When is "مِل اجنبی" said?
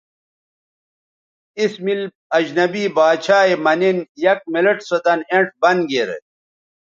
1.85-2.85